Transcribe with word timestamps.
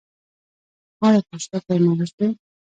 ایا 1.05 1.21
پوستکی 1.27 1.77
مو 1.83 1.91
وچ 1.99 2.11
دی؟ 2.17 2.27